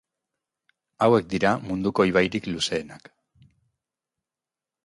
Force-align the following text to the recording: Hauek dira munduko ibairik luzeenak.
Hauek 1.07 1.27
dira 1.33 1.51
munduko 1.67 2.07
ibairik 2.13 2.51
luzeenak. 2.55 3.13